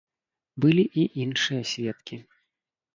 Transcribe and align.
Былі 0.65 0.85
і 1.03 1.05
іншыя 1.27 1.61
сведкі. 1.77 2.23